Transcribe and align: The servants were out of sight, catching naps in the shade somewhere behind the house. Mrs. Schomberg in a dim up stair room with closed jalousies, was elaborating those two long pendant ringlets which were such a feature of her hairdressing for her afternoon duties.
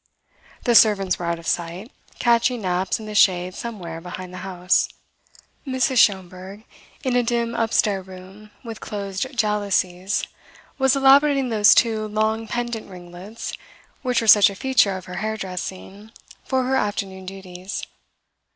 The 0.63 0.73
servants 0.73 1.19
were 1.19 1.27
out 1.27 1.37
of 1.37 1.45
sight, 1.45 1.91
catching 2.17 2.63
naps 2.63 2.99
in 2.99 3.05
the 3.05 3.13
shade 3.13 3.53
somewhere 3.53 4.01
behind 4.01 4.33
the 4.33 4.39
house. 4.39 4.89
Mrs. 5.63 5.99
Schomberg 5.99 6.63
in 7.03 7.15
a 7.15 7.21
dim 7.21 7.53
up 7.53 7.71
stair 7.71 8.01
room 8.01 8.49
with 8.63 8.79
closed 8.81 9.27
jalousies, 9.37 10.25
was 10.79 10.95
elaborating 10.95 11.49
those 11.49 11.75
two 11.75 12.07
long 12.07 12.47
pendant 12.47 12.89
ringlets 12.89 13.53
which 14.01 14.21
were 14.21 14.27
such 14.27 14.49
a 14.49 14.55
feature 14.55 14.97
of 14.97 15.05
her 15.05 15.17
hairdressing 15.17 16.11
for 16.45 16.63
her 16.63 16.75
afternoon 16.75 17.27
duties. 17.27 17.85